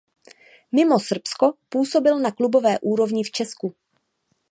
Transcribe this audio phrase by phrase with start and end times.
[0.71, 3.75] Mimo Srbsko působil na klubové úrovni v Česku.